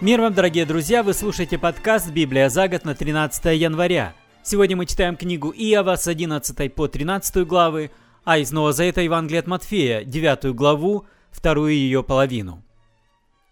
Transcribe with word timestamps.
Мир 0.00 0.22
вам, 0.22 0.32
дорогие 0.32 0.64
друзья! 0.64 1.02
Вы 1.02 1.12
слушаете 1.12 1.58
подкаст 1.58 2.10
«Библия 2.10 2.48
за 2.48 2.68
год» 2.68 2.86
на 2.86 2.94
13 2.94 3.60
января. 3.60 4.14
Сегодня 4.42 4.74
мы 4.74 4.86
читаем 4.86 5.14
книгу 5.14 5.50
Иова 5.50 5.96
с 5.96 6.08
11 6.08 6.74
по 6.74 6.88
13 6.88 7.46
главы, 7.46 7.90
а 8.24 8.38
из 8.38 8.50
Нового 8.50 8.72
Завета 8.72 9.02
Евангелие 9.02 9.40
от 9.40 9.46
Матфея, 9.46 10.04
9 10.04 10.54
главу, 10.54 11.04
вторую 11.30 11.74
ее 11.74 12.02
половину. 12.02 12.64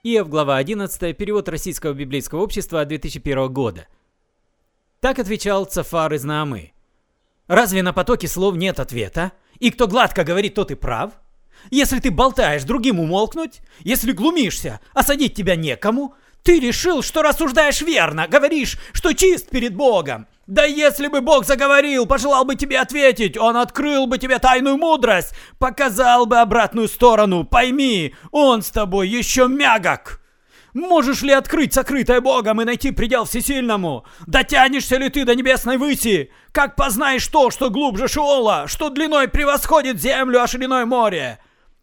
Иов, 0.03 0.31
глава 0.31 0.57
11, 0.57 1.15
перевод 1.19 1.51
Российского 1.51 1.93
библейского 1.93 2.41
общества 2.41 2.83
2001 2.87 3.53
года. 3.53 3.87
Так 5.01 5.19
отвечал 5.19 5.67
Цафар 5.67 6.15
из 6.15 6.25
Наамы. 6.25 6.73
«Разве 7.47 7.83
на 7.83 7.93
потоке 7.93 8.27
слов 8.27 8.57
нет 8.57 8.81
ответа? 8.81 9.33
И 9.59 9.71
кто 9.71 9.87
гладко 9.87 10.25
говорит, 10.25 10.55
тот 10.55 10.71
и 10.71 10.77
прав? 10.77 11.13
Если 11.71 12.01
ты 12.01 12.11
болтаешь, 12.11 12.65
другим 12.65 13.01
умолкнуть? 13.01 13.61
Если 13.81 14.13
глумишься, 14.13 14.81
осадить 14.95 15.35
тебя 15.35 15.57
некому? 15.57 16.15
Ты 16.43 16.61
решил, 16.61 17.03
что 17.03 17.23
рассуждаешь 17.23 17.83
верно, 17.83 18.27
говоришь, 18.29 18.79
что 18.93 19.13
чист 19.13 19.51
перед 19.51 19.75
Богом. 19.75 20.27
Да 20.47 20.65
если 20.65 21.09
бы 21.09 21.21
Бог 21.21 21.45
заговорил, 21.45 22.07
пожелал 22.07 22.45
бы 22.47 22.57
тебе 22.57 22.79
ответить, 22.79 23.37
Он 23.37 23.57
открыл 23.59 24.07
бы 24.07 24.17
тебе 24.17 24.39
тайную 24.39 24.79
мудрость, 24.79 25.35
показал 25.59 26.25
бы 26.25 26.39
обратную 26.39 26.89
сторону. 26.89 27.45
Пойми, 27.45 28.15
Он 28.33 28.63
с 28.63 28.71
тобой 28.71 29.09
еще 29.09 29.47
мягок. 29.47 30.21
Можешь 30.73 31.23
ли 31.23 31.33
открыть 31.33 31.75
сокрытое 31.75 32.21
Богом 32.21 32.63
и 32.63 32.65
найти 32.65 32.93
предел 32.93 33.25
всесильному? 33.25 34.07
Дотянешься 34.27 34.97
ли 34.97 35.11
ты 35.11 35.25
до 35.25 35.35
небесной 35.35 35.77
выси? 35.77 36.31
Как 36.53 36.77
познаешь 36.77 37.27
то, 37.27 37.51
что 37.51 37.69
глубже 37.69 38.09
Шиола, 38.09 38.65
что 38.69 38.89
длиной 38.89 39.29
превосходит 39.29 40.01
землю, 40.01 40.43
а 40.43 40.47
шириной 40.47 40.85
море? 40.85 41.41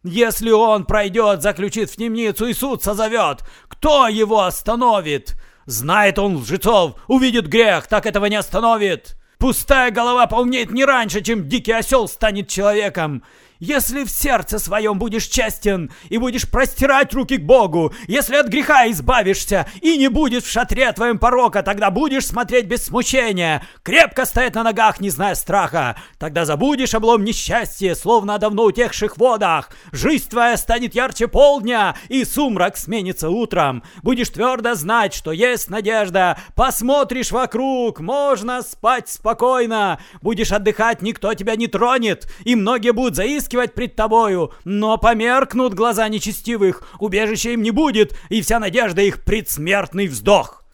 Если 0.08 0.52
он 0.52 0.84
пройдет, 0.84 1.42
заключит 1.42 1.90
в 1.90 1.96
темницу 1.96 2.46
и 2.46 2.54
суд 2.54 2.80
созовет, 2.80 3.40
кто 3.66 4.06
его 4.06 4.44
остановит? 4.44 5.34
Знает 5.64 6.20
он 6.20 6.36
лжецов, 6.36 6.94
увидит 7.08 7.48
грех, 7.48 7.88
так 7.88 8.06
этого 8.06 8.26
не 8.26 8.36
остановит. 8.36 9.16
Пустая 9.38 9.90
голова 9.90 10.28
поумнеет 10.28 10.70
не 10.70 10.84
раньше, 10.84 11.22
чем 11.22 11.48
дикий 11.48 11.72
осел 11.72 12.06
станет 12.06 12.48
человеком. 12.48 13.24
Если 13.58 14.04
в 14.04 14.10
сердце 14.10 14.58
своем 14.58 14.98
будешь 14.98 15.28
честен 15.28 15.90
и 16.10 16.18
будешь 16.18 16.48
простирать 16.48 17.14
руки 17.14 17.38
к 17.38 17.42
Богу, 17.42 17.94
если 18.06 18.36
от 18.36 18.48
греха 18.48 18.90
избавишься 18.90 19.66
и 19.80 19.96
не 19.96 20.08
будет 20.08 20.44
в 20.44 20.50
шатре 20.50 20.92
твоем 20.92 21.18
порока, 21.18 21.62
тогда 21.62 21.90
будешь 21.90 22.26
смотреть 22.26 22.66
без 22.66 22.84
смущения, 22.84 23.62
крепко 23.82 24.26
стоять 24.26 24.54
на 24.54 24.62
ногах, 24.62 25.00
не 25.00 25.08
зная 25.08 25.34
страха. 25.34 25.96
Тогда 26.18 26.44
забудешь 26.44 26.92
облом 26.92 27.24
несчастья, 27.24 27.94
словно 27.94 28.34
о 28.34 28.38
давно 28.38 28.64
утекших 28.64 29.16
водах. 29.16 29.70
Жизнь 29.90 30.28
твоя 30.28 30.58
станет 30.58 30.94
ярче 30.94 31.26
полдня, 31.26 31.96
и 32.10 32.26
сумрак 32.26 32.76
сменится 32.76 33.30
утром. 33.30 33.82
Будешь 34.02 34.28
твердо 34.28 34.74
знать, 34.74 35.14
что 35.14 35.32
есть 35.32 35.70
надежда. 35.70 36.38
Посмотришь 36.54 37.32
вокруг, 37.32 38.00
можно 38.00 38.60
спать 38.60 39.08
спокойно. 39.08 39.98
Будешь 40.20 40.52
отдыхать, 40.52 41.00
никто 41.00 41.32
тебя 41.32 41.56
не 41.56 41.68
тронет, 41.68 42.30
и 42.44 42.54
многие 42.54 42.92
будут 42.92 43.16
заискивать 43.16 43.45
заискивать 43.46 43.74
пред 43.74 43.96
тобою, 43.96 44.52
но 44.64 44.98
померкнут 44.98 45.74
глаза 45.74 46.08
нечестивых, 46.08 46.82
убежища 46.98 47.50
им 47.50 47.62
не 47.62 47.70
будет, 47.70 48.16
и 48.28 48.40
вся 48.42 48.58
надежда 48.58 49.02
их 49.02 49.24
предсмертный 49.24 50.08
вздох. 50.08 50.64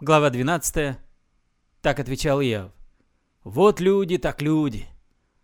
Глава 0.00 0.30
12. 0.30 0.96
Так 1.80 2.00
отвечал 2.00 2.40
Иов. 2.40 2.72
Вот 3.44 3.80
люди, 3.80 4.18
так 4.18 4.42
люди. 4.42 4.86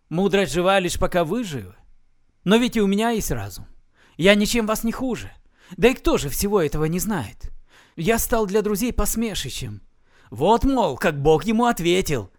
Мудрость 0.09 0.53
жива 0.53 0.79
лишь 0.79 0.99
пока 0.99 1.23
вы 1.23 1.43
живы. 1.43 1.75
Но 2.43 2.57
ведь 2.57 2.75
и 2.75 2.81
у 2.81 2.87
меня 2.87 3.11
есть 3.11 3.31
разум. 3.31 3.65
Я 4.17 4.35
ничем 4.35 4.65
вас 4.65 4.83
не 4.83 4.91
хуже. 4.91 5.31
Да 5.77 5.87
и 5.87 5.93
кто 5.93 6.17
же 6.17 6.29
всего 6.29 6.61
этого 6.61 6.85
не 6.85 6.99
знает? 6.99 7.51
Я 7.95 8.17
стал 8.17 8.47
для 8.47 8.61
друзей 8.61 8.91
посмешищем. 8.91 9.81
Вот, 10.29 10.63
мол, 10.63 10.97
как 10.97 11.21
Бог 11.21 11.45
ему 11.45 11.65
ответил. 11.65 12.31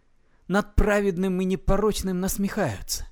Над 0.49 0.75
праведным 0.75 1.41
и 1.41 1.45
непорочным 1.45 2.21
насмехаются. 2.21 3.10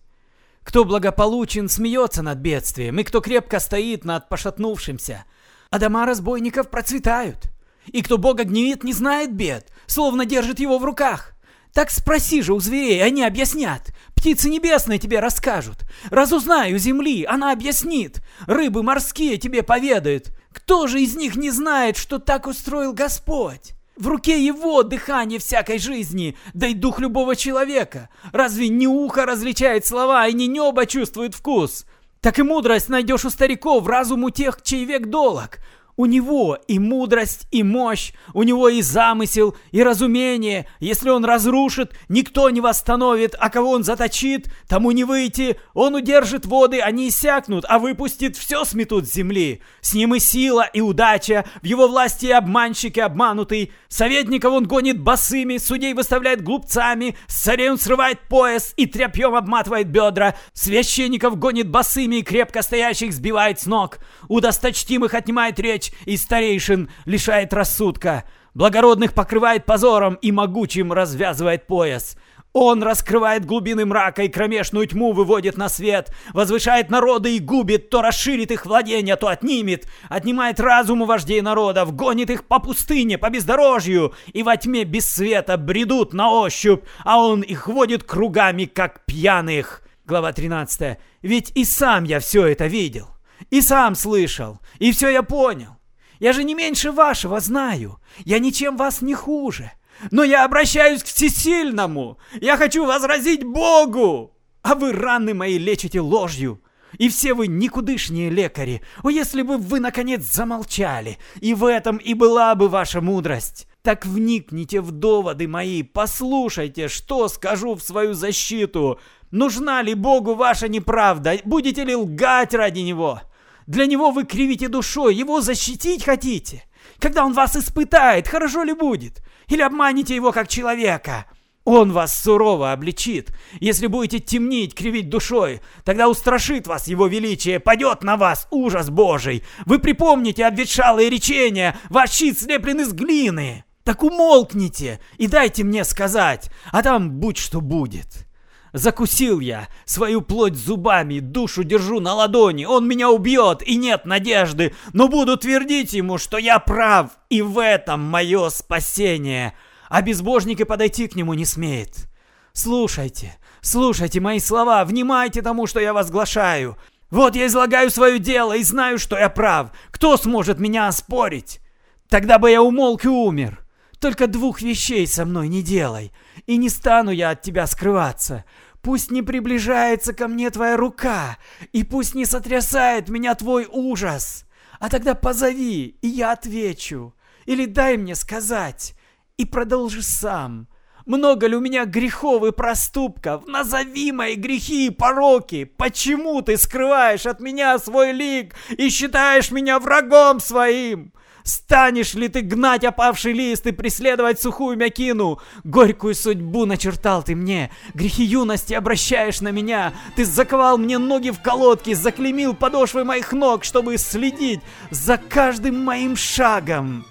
Кто 0.69 0.85
благополучен, 0.85 1.67
смеется 1.71 2.21
над 2.21 2.41
бедствием, 2.41 2.99
и 2.99 3.03
кто 3.03 3.23
крепко 3.23 3.59
стоит 3.59 4.05
над 4.05 4.29
пошатнувшимся. 4.29 5.25
А 5.71 5.79
дома 5.79 6.05
разбойников 6.05 6.69
процветают. 6.69 7.51
И 7.87 8.03
кто 8.03 8.19
Бога 8.19 8.45
гневит, 8.45 8.85
не 8.85 8.93
знает 8.93 9.33
бед, 9.33 9.73
словно 9.87 10.27
держит 10.27 10.61
его 10.61 10.79
в 10.79 10.85
руках. 10.85 11.33
Так 11.73 11.91
спроси 11.91 12.43
же 12.43 12.53
у 12.53 12.61
зверей, 12.61 13.03
они 13.03 13.25
объяснят. 13.25 13.95
Птицы 14.15 14.51
небесные 14.51 14.99
тебе 14.99 15.21
расскажут. 15.21 15.87
Разузнай 16.11 16.75
у 16.75 16.77
земли, 16.77 17.25
она 17.25 17.51
объяснит. 17.53 18.21
Рыбы 18.47 18.83
морские 18.83 19.39
тебе 19.39 19.63
поведают. 19.63 20.33
Кто 20.53 20.87
же 20.87 21.01
из 21.01 21.17
них 21.17 21.35
не 21.37 21.51
знает, 21.51 21.97
что 21.97 22.19
так 22.19 22.47
устроил 22.47 22.93
Господь? 22.93 23.73
В 23.99 24.07
руке 24.07 24.41
его 24.45 24.85
дыхание 24.85 25.41
всякой 25.41 25.81
жизни, 25.81 26.37
да 26.55 26.69
и 26.69 26.75
дух 26.75 27.01
любого 27.01 27.35
человека. 27.35 28.11
Разве 28.31 28.69
не 28.69 28.87
ухо 28.87 29.27
различает 29.27 29.87
слова, 29.87 30.29
и 30.29 30.33
не 30.35 30.47
небо 30.47 30.87
чувствует 30.87 31.35
вкус? 31.35 31.85
Так 32.21 32.39
и 32.39 32.45
мудрость 32.45 32.89
найдешь 32.89 33.25
у 33.25 33.31
стариков, 33.31 33.89
разум 33.89 34.23
у 34.23 34.31
тех, 34.31 34.63
чей 34.63 34.85
век 34.85 35.07
долог. 35.07 35.59
У 35.99 36.07
него 36.07 36.57
и 36.69 36.79
мудрость, 36.79 37.49
и 37.51 37.65
мощь, 37.65 38.13
у 38.33 38.45
него 38.45 38.69
и 38.69 38.83
замысел, 38.83 39.57
и 39.73 39.83
разумение. 39.83 40.69
Если 40.79 41.11
он 41.11 41.25
разрушит, 41.25 41.93
никто 42.09 42.49
не 42.51 42.61
восстановит, 42.61 43.35
а 43.37 43.51
кого 43.51 43.73
он 43.73 43.83
заточит, 43.83 44.49
тому 44.69 44.93
не 44.93 45.03
выйти. 45.03 45.57
Он 45.75 45.97
удержит 45.97 46.47
воды, 46.47 46.81
они 46.81 47.09
иссякнут, 47.09 47.65
а 47.69 47.81
выпустит, 47.81 48.37
все 48.37 48.65
сметут 48.65 49.09
с 49.09 49.13
земли. 49.13 49.61
С 49.81 49.93
ним 49.93 50.15
и 50.15 50.21
сила, 50.21 50.71
и 50.73 50.81
удача, 50.81 51.45
в 51.63 51.67
его 51.67 51.89
власти 51.89 52.27
и 52.27 52.31
обманщик, 52.31 52.97
и 52.97 53.01
обманутый. 53.01 53.73
Советников 53.89 54.53
он 54.53 54.69
гонит 54.69 55.01
босыми, 55.01 55.57
судей 55.57 55.95
выставляет 55.95 56.45
глупцами, 56.45 57.17
с 57.27 57.43
царей 57.43 57.71
он 57.71 57.79
срывает 57.79 58.21
пояс 58.29 58.73
и 58.77 58.87
тряпьем 58.87 59.35
обматывает 59.35 59.89
бедра. 59.89 60.37
Священников 60.53 61.37
гонит 61.41 61.69
босыми 61.69 62.17
и 62.17 62.23
крепко 62.23 62.63
стоящих 62.63 63.13
сбивает 63.13 63.59
с 63.59 63.67
ног. 63.67 63.99
У 64.29 64.39
досточтимых 64.39 65.15
отнимает 65.15 65.59
речь, 65.59 65.88
меч 65.89 65.93
и 66.05 66.17
старейшин 66.17 66.91
лишает 67.05 67.53
рассудка. 67.53 68.25
Благородных 68.55 69.15
покрывает 69.15 69.67
позором 69.67 70.15
и 70.15 70.33
могучим 70.33 70.93
развязывает 70.93 71.67
пояс. 71.67 72.17
Он 72.55 72.83
раскрывает 72.83 73.45
глубины 73.45 73.85
мрака 73.85 74.23
и 74.23 74.29
кромешную 74.29 74.87
тьму 74.87 75.13
выводит 75.13 75.59
на 75.59 75.69
свет, 75.69 76.13
возвышает 76.33 76.91
народы 76.91 77.37
и 77.37 77.41
губит, 77.41 77.91
то 77.91 78.01
расширит 78.01 78.51
их 78.51 78.65
владение, 78.65 79.17
то 79.17 79.29
отнимет, 79.29 79.87
отнимает 80.09 80.59
разум 80.59 81.03
у 81.03 81.05
вождей 81.05 81.43
народов, 81.43 81.95
гонит 81.95 82.31
их 82.31 82.45
по 82.45 82.59
пустыне, 82.59 83.19
по 83.19 83.29
бездорожью, 83.29 84.15
и 84.33 84.43
во 84.43 84.57
тьме 84.57 84.85
без 84.85 85.07
света 85.07 85.57
бредут 85.59 86.15
на 86.15 86.33
ощупь, 86.33 86.85
а 87.05 87.23
он 87.23 87.43
их 87.43 87.69
водит 87.69 88.03
кругами, 88.03 88.65
как 88.65 89.05
пьяных. 89.05 89.83
Глава 90.07 90.33
13. 90.33 90.99
Ведь 91.21 91.53
и 91.55 91.65
сам 91.65 92.05
я 92.05 92.19
все 92.19 92.47
это 92.47 92.67
видел, 92.67 93.09
и 93.51 93.61
сам 93.61 93.95
слышал, 93.95 94.59
и 94.79 94.91
все 94.91 95.11
я 95.11 95.23
понял. 95.23 95.78
Я 96.19 96.33
же 96.33 96.45
не 96.45 96.55
меньше 96.55 96.93
вашего 96.93 97.41
знаю. 97.41 97.99
Я 98.25 98.39
ничем 98.39 98.77
вас 98.77 99.03
не 99.03 99.15
хуже. 99.15 99.73
Но 100.11 100.25
я 100.25 100.45
обращаюсь 100.45 101.03
к 101.03 101.07
всесильному. 101.07 102.19
Я 102.41 102.57
хочу 102.57 102.87
возразить 102.87 103.45
Богу. 103.45 104.37
А 104.63 104.75
вы 104.75 104.93
раны 104.93 105.35
мои 105.35 105.59
лечите 105.59 106.01
ложью. 106.01 106.63
И 106.97 107.09
все 107.09 107.35
вы 107.35 107.47
никудышние 107.47 108.31
лекари. 108.31 108.83
О, 109.03 109.11
если 109.11 109.43
бы 109.43 109.59
вы, 109.59 109.79
наконец, 109.79 110.23
замолчали. 110.23 111.19
И 111.41 111.55
в 111.55 111.65
этом 111.65 111.99
и 111.99 112.15
была 112.15 112.55
бы 112.55 112.69
ваша 112.69 113.01
мудрость. 113.01 113.67
Так 113.83 114.07
вникните 114.07 114.81
в 114.81 114.91
доводы 114.91 115.47
мои, 115.47 115.83
послушайте, 115.83 116.89
что 116.89 117.29
скажу 117.29 117.75
в 117.75 117.83
свою 117.83 118.15
защиту. 118.15 118.99
Нужна 119.31 119.83
ли 119.83 119.95
Богу 119.95 120.35
ваша 120.35 120.69
неправда? 120.69 121.39
Будете 121.45 121.85
ли 121.85 121.95
лгать 121.95 122.55
ради 122.55 122.81
Него? 122.81 123.21
Для 123.69 123.85
него 123.85 124.13
вы 124.13 124.25
кривите 124.25 124.69
душой, 124.69 125.15
его 125.15 125.43
защитить 125.43 126.03
хотите. 126.03 126.65
Когда 126.99 127.27
он 127.27 127.35
вас 127.35 127.55
испытает, 127.55 128.27
хорошо 128.27 128.63
ли 128.63 128.73
будет? 128.73 129.23
Или 129.47 129.61
обманете 129.61 130.15
его 130.15 130.33
как 130.33 130.49
человека? 130.49 131.27
Он 131.65 131.93
вас 131.93 132.19
сурово 132.19 132.73
обличит. 132.73 133.31
Если 133.61 133.87
будете 133.87 134.21
темнить, 134.21 134.75
кривить 134.75 135.11
душой, 135.11 135.61
тогда 135.85 136.09
устрашит 136.09 136.67
вас 136.67 136.89
его 136.89 137.09
величие, 137.09 137.61
падет 137.61 138.03
на 138.03 138.17
вас 138.17 138.49
ужас 138.51 138.89
Божий. 138.89 139.45
Вы 139.67 139.79
припомните 139.79 140.47
обветшалые 140.47 141.11
речения, 141.11 141.77
ваш 141.91 142.11
щит 142.13 142.41
слеплен 142.41 142.81
из 142.81 142.95
глины. 142.95 143.65
Так 143.85 144.03
умолкните 144.03 144.99
и 145.19 145.27
дайте 145.27 145.63
мне 145.63 145.85
сказать, 145.85 146.51
а 146.73 146.83
там 146.83 147.11
будь 147.11 147.37
что 147.37 147.61
будет. 147.61 148.28
Закусил 148.73 149.41
я 149.41 149.69
свою 149.85 150.21
плоть 150.21 150.57
зубами, 150.57 151.21
душу 151.21 151.65
держу 151.65 152.01
на 152.01 152.15
ладони, 152.15 152.65
он 152.65 152.87
меня 152.87 153.11
убьет, 153.11 153.63
и 153.67 153.77
нет 153.77 154.05
надежды, 154.05 154.75
но 154.93 155.09
буду 155.09 155.37
твердить 155.37 155.93
ему, 155.93 156.19
что 156.19 156.39
я 156.39 156.59
прав, 156.59 157.11
и 157.31 157.41
в 157.43 157.59
этом 157.59 158.01
мое 158.01 158.51
спасение. 158.51 159.55
А 159.89 160.03
безбожник 160.03 160.61
и 160.61 160.65
подойти 160.65 161.09
к 161.09 161.17
нему 161.17 161.35
не 161.35 161.45
смеет. 161.45 162.09
Слушайте, 162.53 163.37
слушайте 163.61 164.21
мои 164.21 164.39
слова, 164.39 164.85
внимайте 164.85 165.43
тому, 165.43 165.67
что 165.67 165.81
я 165.81 165.93
возглашаю. 165.93 166.77
Вот 167.11 167.37
я 167.37 167.47
излагаю 167.47 167.91
свое 167.91 168.19
дело 168.19 168.55
и 168.57 168.63
знаю, 168.63 168.99
что 168.99 169.19
я 169.19 169.31
прав. 169.31 169.71
Кто 169.91 170.17
сможет 170.19 170.59
меня 170.59 170.89
оспорить? 170.89 171.61
тогда 172.09 172.39
бы 172.39 172.51
я 172.51 172.63
умолк 172.63 173.05
и 173.05 173.09
умер. 173.09 173.61
Только 174.01 174.29
двух 174.29 174.63
вещей 174.63 175.07
со 175.07 175.25
мной 175.25 175.49
не 175.49 175.63
делай, 175.63 176.13
и 176.47 176.57
не 176.57 176.69
стану 176.69 177.11
я 177.11 177.31
от 177.31 177.43
тебя 177.43 177.67
скрываться. 177.67 178.45
Пусть 178.81 179.11
не 179.11 179.23
приближается 179.23 180.13
ко 180.13 180.29
мне 180.29 180.51
твоя 180.51 180.77
рука, 180.77 181.37
и 181.73 181.83
пусть 181.83 182.15
не 182.15 182.25
сотрясает 182.25 183.09
меня 183.09 183.35
твой 183.35 183.67
ужас. 183.71 184.45
А 184.79 184.89
тогда 184.89 185.15
позови, 185.15 185.99
и 186.01 186.09
я 186.09 186.33
отвечу. 186.33 187.15
Или 187.45 187.67
дай 187.67 187.97
мне 187.97 188.15
сказать, 188.15 188.95
и 189.37 189.45
продолжи 189.45 190.03
сам. 190.03 190.69
Много 191.05 191.47
ли 191.47 191.57
у 191.57 191.61
меня 191.61 191.87
грехов 191.87 192.45
и 192.45 192.53
проступков? 192.53 193.47
Назови 193.47 194.13
мои 194.13 194.35
грехи 194.35 194.89
и 194.89 194.91
пороки. 194.91 195.65
Почему 195.65 196.43
ты 196.43 196.59
скрываешь 196.59 197.25
от 197.25 197.41
меня 197.41 197.79
свой 197.79 198.13
лик 198.13 198.55
и 198.77 198.91
считаешь 198.91 199.51
меня 199.51 199.81
врагом 199.81 200.39
своим? 200.39 201.13
Станешь 201.49 202.13
ли 202.13 202.29
ты 202.29 202.43
гнать 202.43 202.85
опавший 202.85 203.33
лист 203.33 203.67
и 203.67 203.73
преследовать 203.73 204.39
сухую 204.39 204.77
мякину? 204.77 205.41
Горькую 205.65 206.15
судьбу 206.15 206.67
начертал 206.67 207.23
ты 207.23 207.35
мне, 207.35 207.71
грехи 207.95 208.23
юности 208.23 208.75
обращаешь 208.75 209.41
на 209.41 209.51
меня. 209.51 209.95
Ты 210.15 210.27
заковал 210.27 210.77
мне 210.77 210.99
ноги 210.99 211.31
в 211.31 211.41
колодки, 211.41 211.95
заклемил 211.95 212.53
подошвы 212.53 213.05
моих 213.05 213.33
ног, 213.33 213.65
чтобы 213.65 213.97
следить 213.97 214.61
за 214.91 215.17
каждым 215.17 215.83
моим 215.83 216.17
шагом. 216.17 217.07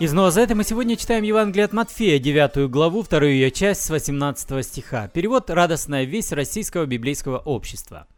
Из 0.00 0.12
Новозавета 0.12 0.56
мы 0.56 0.64
сегодня 0.64 0.96
читаем 0.96 1.22
Евангелие 1.22 1.66
от 1.66 1.72
Матфея, 1.72 2.18
9 2.18 2.68
главу, 2.68 3.04
вторую 3.04 3.30
ее 3.30 3.52
часть 3.52 3.82
с 3.82 3.90
18 3.90 4.66
стиха. 4.66 5.06
Перевод 5.06 5.50
«Радостная 5.50 6.02
весть 6.02 6.32
Российского 6.32 6.84
библейского 6.84 7.38
общества». 7.38 8.08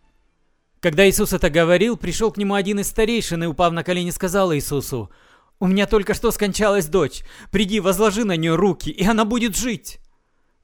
Когда 0.81 1.08
Иисус 1.08 1.32
это 1.32 1.49
говорил, 1.49 1.96
пришел 1.96 2.31
к 2.31 2.37
нему 2.37 2.55
один 2.55 2.81
из 2.81 2.88
старейшин 2.88 3.44
и, 3.44 3.46
упав 3.46 3.73
на 3.73 3.82
колени, 3.82 4.11
сказал 4.11 4.55
Иисусу, 4.55 5.11
«У 5.58 5.67
меня 5.67 5.87
только 5.87 6.12
что 6.12 6.31
скончалась 6.31 6.87
дочь. 6.87 7.23
Приди, 7.50 7.81
возложи 7.81 8.25
на 8.25 8.37
нее 8.37 8.55
руки, 8.56 8.90
и 8.90 9.05
она 9.05 9.25
будет 9.25 9.56
жить». 9.56 10.00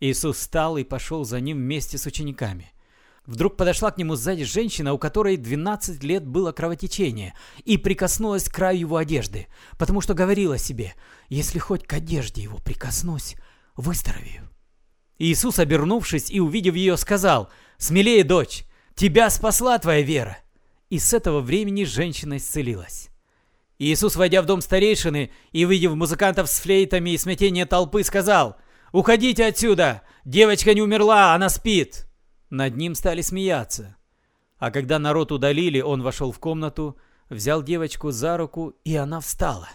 Иисус 0.00 0.36
встал 0.36 0.76
и 0.76 0.84
пошел 0.84 1.24
за 1.24 1.40
ним 1.40 1.58
вместе 1.58 1.96
с 1.96 2.04
учениками. 2.06 2.72
Вдруг 3.24 3.56
подошла 3.56 3.90
к 3.92 3.98
нему 3.98 4.16
сзади 4.16 4.44
женщина, 4.44 4.92
у 4.92 4.98
которой 4.98 5.36
12 5.36 6.02
лет 6.02 6.26
было 6.26 6.52
кровотечение, 6.52 7.34
и 7.64 7.78
прикоснулась 7.78 8.48
к 8.48 8.54
краю 8.54 8.80
его 8.80 8.96
одежды, 8.96 9.46
потому 9.78 10.00
что 10.00 10.12
говорила 10.12 10.58
себе, 10.58 10.94
«Если 11.28 11.58
хоть 11.58 11.86
к 11.86 11.92
одежде 11.92 12.42
его 12.42 12.58
прикоснусь, 12.58 13.36
выздоровею». 13.76 14.50
Иисус, 15.18 15.60
обернувшись 15.60 16.30
и 16.30 16.40
увидев 16.40 16.74
ее, 16.74 16.96
сказал, 16.96 17.48
«Смелее, 17.78 18.24
дочь, 18.24 18.64
тебя 18.94 19.30
спасла 19.30 19.78
твоя 19.78 20.02
вера». 20.02 20.38
И 20.90 20.98
с 20.98 21.12
этого 21.12 21.40
времени 21.40 21.84
женщина 21.84 22.36
исцелилась. 22.36 23.08
Иисус, 23.78 24.14
войдя 24.14 24.42
в 24.42 24.46
дом 24.46 24.60
старейшины 24.60 25.32
и 25.50 25.64
увидев 25.64 25.94
музыкантов 25.94 26.48
с 26.48 26.60
флейтами 26.60 27.10
и 27.10 27.18
смятение 27.18 27.66
толпы, 27.66 28.04
сказал, 28.04 28.56
«Уходите 28.92 29.46
отсюда! 29.46 30.02
Девочка 30.24 30.74
не 30.74 30.82
умерла, 30.82 31.34
она 31.34 31.48
спит!» 31.48 32.06
Над 32.50 32.76
ним 32.76 32.94
стали 32.94 33.22
смеяться. 33.22 33.96
А 34.58 34.70
когда 34.70 34.98
народ 34.98 35.32
удалили, 35.32 35.80
он 35.80 36.02
вошел 36.02 36.30
в 36.30 36.38
комнату, 36.38 36.96
взял 37.28 37.62
девочку 37.62 38.10
за 38.10 38.36
руку, 38.36 38.74
и 38.84 38.94
она 38.94 39.18
встала. 39.20 39.68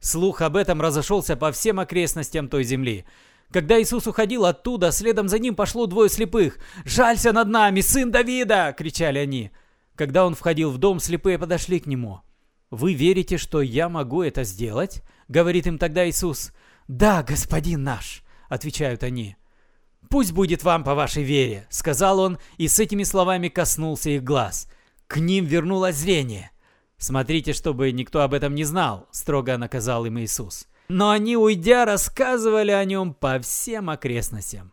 Слух 0.00 0.40
об 0.40 0.56
этом 0.56 0.80
разошелся 0.80 1.36
по 1.36 1.52
всем 1.52 1.78
окрестностям 1.78 2.48
той 2.48 2.64
земли. 2.64 3.04
Когда 3.52 3.80
Иисус 3.80 4.06
уходил 4.06 4.44
оттуда, 4.44 4.92
следом 4.92 5.28
за 5.28 5.38
ним 5.38 5.56
пошло 5.56 5.86
двое 5.86 6.08
слепых. 6.08 6.58
«Жалься 6.84 7.32
над 7.32 7.48
нами, 7.48 7.80
сын 7.80 8.10
Давида!»— 8.10 8.74
кричали 8.78 9.18
они. 9.18 9.50
Когда 9.96 10.24
он 10.24 10.34
входил 10.34 10.70
в 10.70 10.78
дом, 10.78 11.00
слепые 11.00 11.38
подошли 11.38 11.80
к 11.80 11.86
нему. 11.86 12.20
«Вы 12.70 12.94
верите, 12.94 13.38
что 13.38 13.60
я 13.60 13.88
могу 13.88 14.22
это 14.22 14.44
сделать?»— 14.44 15.02
говорит 15.28 15.66
им 15.66 15.78
тогда 15.78 16.08
Иисус. 16.08 16.52
«Да, 16.86 17.24
господин 17.24 17.82
наш!»— 17.82 18.22
отвечают 18.48 19.02
они. 19.02 19.36
«Пусть 20.08 20.32
будет 20.32 20.62
вам 20.62 20.84
по 20.84 20.94
вашей 20.94 21.24
вере»,— 21.24 21.66
сказал 21.70 22.20
он, 22.20 22.38
и 22.56 22.68
с 22.68 22.78
этими 22.78 23.02
словами 23.02 23.48
коснулся 23.48 24.10
их 24.10 24.22
глаз. 24.22 24.68
К 25.08 25.16
ним 25.16 25.44
вернулось 25.44 25.96
зрение. 25.96 26.52
«Смотрите, 26.98 27.52
чтобы 27.52 27.90
никто 27.90 28.22
об 28.22 28.34
этом 28.34 28.54
не 28.54 28.64
знал»,— 28.64 29.08
строго 29.10 29.56
наказал 29.56 30.06
им 30.06 30.20
Иисус. 30.20 30.68
Но 30.92 31.10
они, 31.10 31.36
уйдя, 31.36 31.84
рассказывали 31.84 32.72
о 32.72 32.84
нем 32.84 33.14
по 33.14 33.38
всем 33.38 33.90
окрестностям. 33.90 34.72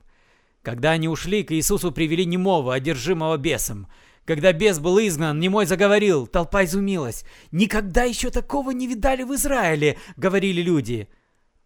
Когда 0.63 0.93
они 0.93 1.07
ушли, 1.07 1.43
к 1.43 1.51
Иисусу 1.51 1.91
привели 1.91 2.25
немого, 2.25 2.73
одержимого 2.73 3.37
бесом. 3.37 3.87
Когда 4.25 4.51
бес 4.51 4.79
был 4.79 4.97
изгнан, 4.97 5.39
немой 5.39 5.67
заговорил, 5.67 6.25
толпа 6.25 6.63
изумилась. 6.65 7.23
«Никогда 7.51 8.03
еще 8.03 8.31
такого 8.31 8.71
не 8.71 8.87
видали 8.87 9.21
в 9.21 9.35
Израиле»,— 9.35 9.99
говорили 10.17 10.63
люди. 10.63 11.07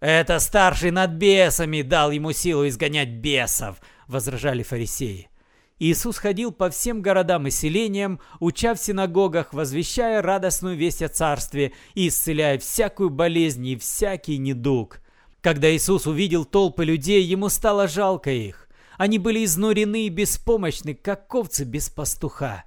«Это 0.01 0.37
старший 0.39 0.91
над 0.91 1.11
бесами 1.11 1.81
дал 1.81 2.11
ему 2.11 2.33
силу 2.33 2.67
изгонять 2.67 3.07
бесов»,— 3.07 3.77
возражали 4.07 4.63
фарисеи. 4.63 5.30
Иисус 5.83 6.19
ходил 6.19 6.51
по 6.51 6.69
всем 6.69 7.01
городам 7.01 7.47
и 7.47 7.49
селениям, 7.49 8.19
уча 8.39 8.75
в 8.75 8.79
синагогах, 8.79 9.51
возвещая 9.51 10.21
радостную 10.21 10.77
весть 10.77 11.01
о 11.01 11.07
царстве 11.07 11.73
и 11.95 12.07
исцеляя 12.07 12.59
всякую 12.59 13.09
болезнь 13.09 13.65
и 13.65 13.75
всякий 13.75 14.37
недуг. 14.37 15.01
Когда 15.41 15.75
Иисус 15.75 16.05
увидел 16.05 16.45
толпы 16.45 16.85
людей, 16.85 17.23
ему 17.23 17.49
стало 17.49 17.87
жалко 17.87 18.29
их. 18.29 18.69
Они 18.99 19.17
были 19.17 19.43
изнурены 19.43 20.05
и 20.05 20.09
беспомощны, 20.09 20.93
как 20.93 21.33
овцы 21.33 21.63
без 21.63 21.89
пастуха. 21.89 22.63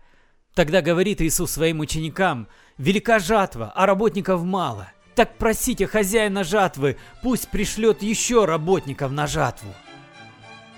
Тогда 0.53 0.83
говорит 0.83 1.23
Иисус 1.23 1.53
своим 1.53 1.79
ученикам, 1.79 2.49
«Велика 2.79 3.21
жатва, 3.21 3.73
а 3.77 3.87
работников 3.87 4.43
мало. 4.43 4.89
Так 5.15 5.39
просите 5.39 5.87
хозяина 5.87 6.43
жатвы, 6.43 6.97
пусть 7.23 7.49
пришлет 7.49 8.03
еще 8.03 8.45
работников 8.45 9.13
на 9.13 9.29
жатву. 9.29 9.73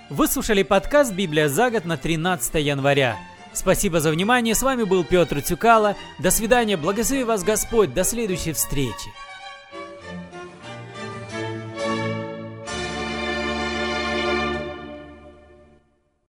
Вы 0.08 0.28
слушали 0.28 0.62
подкаст 0.62 1.12
«Библия 1.12 1.48
за 1.48 1.68
год» 1.68 1.84
на 1.84 1.96
13 1.96 2.54
января. 2.64 3.16
Спасибо 3.52 3.98
за 3.98 4.12
внимание, 4.12 4.54
с 4.54 4.62
вами 4.62 4.84
был 4.84 5.02
Петр 5.02 5.42
Цюкало. 5.42 5.96
До 6.20 6.30
свидания, 6.30 6.76
благослови 6.76 7.24
вас 7.24 7.42
Господь, 7.42 7.92
до 7.92 8.04
следующей 8.04 8.52
встречи. 8.52 9.10